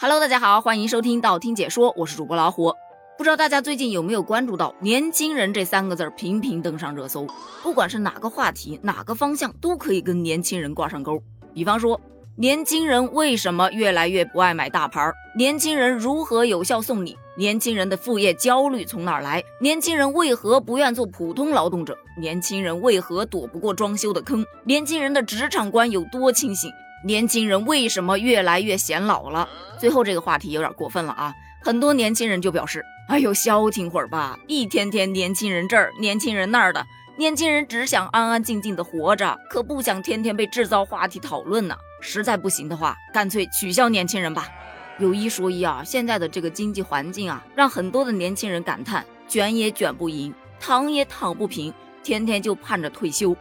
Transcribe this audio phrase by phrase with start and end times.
[0.00, 2.72] Hello，大家好，欢迎收听道听解说，我是主播老虎。
[3.16, 7.26] 不知道大家最近有没有关注到“年轻人”这三个字频频登上热搜？
[7.64, 11.20] 不管是哪个话题、哪个方向，都可以跟年轻人挂上钩。
[11.52, 12.00] 比方说，
[12.36, 15.12] 年轻人为什么越来越不爱买大牌？
[15.36, 17.18] 年轻人如何有效送礼？
[17.36, 19.42] 年轻人的副业焦虑从哪儿来？
[19.60, 21.98] 年轻人为何不愿做普通劳动者？
[22.16, 24.46] 年轻人为何躲不过装修的坑？
[24.62, 26.70] 年轻人的职场观有多清醒？
[27.04, 29.48] 年轻人为什么越来越显老了？
[29.78, 31.32] 最后这个话题有点过分了啊！
[31.62, 32.84] 很多年轻人就表示。
[33.08, 34.38] 哎呦，消停会儿吧！
[34.46, 36.84] 一天天年轻人这儿，年轻人那儿的，
[37.16, 41.74] 年轻人只想安安静静的活着，可不想天天被制造话题讨论呢。
[42.02, 44.46] 实在不行的话，干脆取消年轻人吧。
[44.98, 53.34] 有一说一啊，现在的这个经济环境啊，让很多的年轻人感叹：卷也卷不赢，躺也躺不平，天天就盼着退休。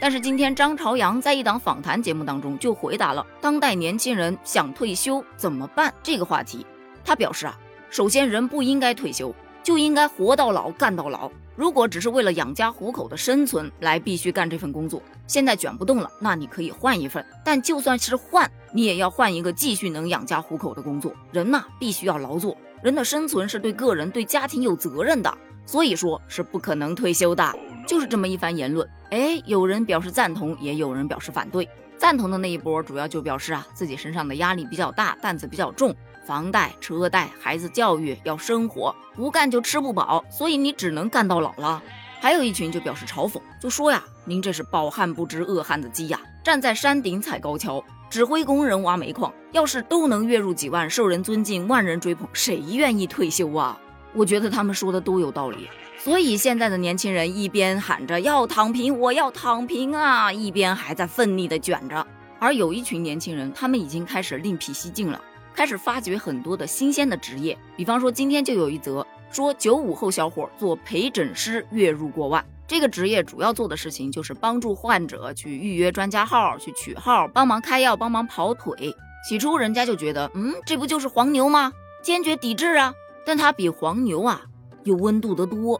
[0.00, 6.66] 但是今天张朝阳在一档访谈节目当中就回答了当代年轻人想退休怎么办这个话题。
[7.04, 7.58] 他表示啊。
[7.90, 11.30] 首先，人不应该退休，就应该活到老，干到老。
[11.54, 17.22] 如果只是为了养家糊口的生存来必须干这份工作，现在卷不动了，那你可以换一份。
[17.44, 21.12] 但就算是换，你也要换一个继续能养家糊口的工作。
[21.32, 22.56] 人呐，必须要劳作。
[22.82, 25.32] 人的生存是对个人、对家庭有责任的，
[25.64, 27.54] 所以说是不可能退休的。
[27.86, 28.88] 就是这么一番言论。
[29.10, 31.68] 哎，有人表示赞同，也有人表示反对。
[31.96, 35.94] 赞同的那一波，主要就表示啊，自己身上的压力比较大，担子比较重。
[36.24, 41.82] 房贷、车贷、孩子教育要生活，不干就吃不饱，所以你只能干到老了。
[42.20, 53.80] 还有一群就表示嘲讽，就说呀：“您这是饱汉不知饿汉的饥呀，站在山顶踩高跷，指挥工人挖煤矿，要是都能月入几万，受人尊敬，万人追捧，谁愿意退休啊？”
[54.12, 55.66] 我觉得他们说的都有道理。
[55.98, 62.06] 所以现在的年轻人一边喊着要躺平，我要躺平啊，一边还在奋力的卷着。
[62.38, 65.18] 而有一群年轻人，他们已经开始另辟蹊径了。
[65.54, 72.44] 开始发掘很多的新鲜的职业，比方说今天就有一则说九五后小伙做陪诊师月入过万。
[72.72, 78.96] 这个职业主要做的事情就是帮助患者去预约专家号、去取号、帮忙开药、帮忙跑腿。
[79.28, 81.70] 起初人家就觉得，嗯，这不就是黄牛吗？
[82.02, 82.94] 坚决抵制啊！
[83.26, 84.40] 但他比黄牛啊
[84.84, 85.78] 有温度得多。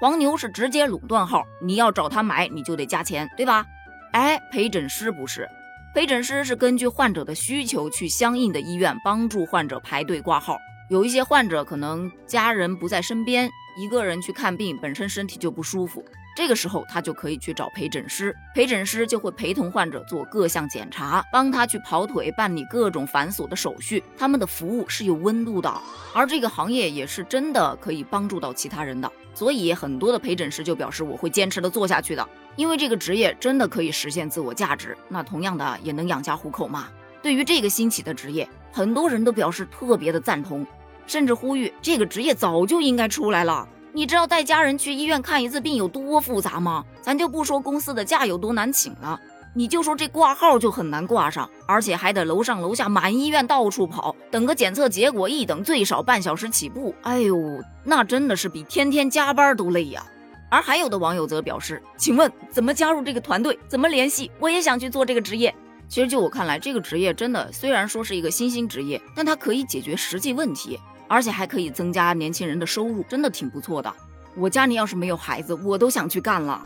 [0.00, 3.66] 黄牛是直接垄断号，你要找他买你就得加钱，对吧？
[4.12, 5.46] 哎，陪诊师不是。
[5.94, 10.56] 陪诊师是根据患者的需求去相应的医院帮助患者排队挂号。
[10.90, 24.02] 有一些患者可能家人不在身边，一个人去看病，本身身体就不舒服，这个时候他就可以去找陪诊师，陪诊师就会陪同患者做各项检查，帮他去跑腿办理各种繁琐的手续。
[24.18, 25.72] 他们的服务是有温度的，
[26.12, 29.08] 而这个行业也是真的可以帮助到其他人的。
[29.32, 32.28] 所以很多的陪诊师就表示我会坚持的做下去的。
[32.56, 36.88] 因为这个职业真的可以实现自我价值，那同样的也能养家糊口嘛。
[37.22, 40.66] 对于这个兴起的职业，很多人都表示特别的赞同，
[41.10, 43.68] 甚至呼吁这个职业早就应该出来了。
[43.92, 46.84] 你知道带家人去医院看一次病有多复杂吗？
[47.02, 49.18] 咱就不说公司的假有多难请了，
[49.52, 56.94] 你就说这挂号就很难挂上，而且还得楼上楼下满医院到处跑，等个检测结果一等最少半小时起步。
[57.02, 57.36] 哎呦，
[57.82, 60.06] 那真的是比天天加班都累呀。
[60.48, 63.58] 而还有的网友则表示：“请问怎么加入这个团队？
[63.66, 64.30] 怎么联系？
[64.38, 65.52] 我也想去做这个职业。”
[65.88, 70.78] 其实就我看来，这个职业真的虽然说是一个新兴职业，但它可以解决实际问题，
[71.10, 73.92] 而且还可以增加年轻人的收入，真的挺不错的。
[74.36, 76.64] 我家里要是没有孩子，我都想去干了。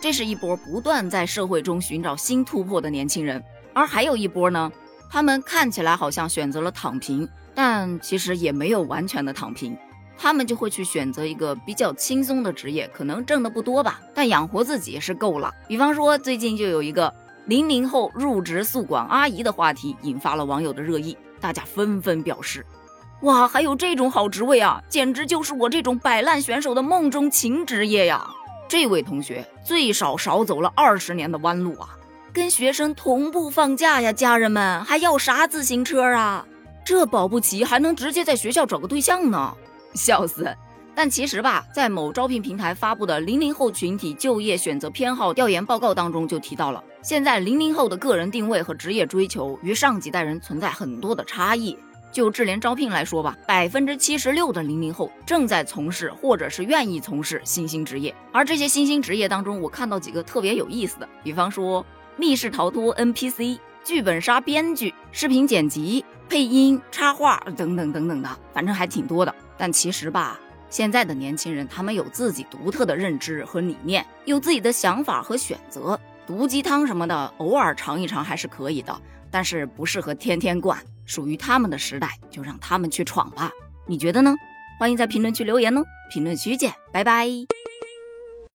[0.00, 3.40] 这是一波不断在社会中寻找新突破的年轻人，
[3.72, 4.72] 而还有一波呢，
[5.08, 9.78] 他们看起来好像选择了躺平，但其实也没有完全的躺平。
[10.18, 15.54] 他们就会去选择一个比较轻松的职业，可能挣的不多吧，但养活自己是够了。
[15.68, 17.14] 比方说，最近就有一个
[17.46, 22.66] 零零后入职宿管阿姨的话题，引发了网友的热议，大家纷纷表示
[23.24, 28.30] ：“哇，还有这种好职位啊，简直就是我这种摆烂选手的梦中情职业呀！”
[28.68, 31.88] 这位同学最少少走了二十年的弯路啊，
[32.34, 36.46] 跟学生同步放假呀，家人们还要啥自行车啊？
[36.84, 39.54] 这保不齐还能直接在学校找个对象呢。
[39.94, 40.54] 笑死！
[40.94, 51.78] 但其实吧，在某招聘平台发布的零零后群体就业选择偏好调研报告当中就提到了，现在零零后的个人定位和职业追求与上几代人存在很多的差异。
[52.14, 61.84] 就智联招聘来说吧，百分之七十六的零零后正在从事或者是愿意从事新兴职业，而这些新兴职业当中，我看到几个特别有意思的，比方说
[62.16, 69.34] 密室逃脱 NPC、剧本杀编剧、视频剪辑、配音、插画等等等等的，反正还挺多的。
[69.58, 70.38] 但其实吧，
[70.70, 75.98] 现在的年轻人他们有自己独特的认知和理念，有自己的想法和选择。
[76.28, 78.96] 毒鸡汤什么的，偶尔尝一尝还是可以的，
[79.32, 80.78] 但是不适合天天灌。
[81.04, 83.50] 属于他们的时代就让他们去闯吧。
[83.86, 84.34] 你觉得呢？
[84.78, 87.53] 欢迎在评论区留言哦，评论区见，拜拜。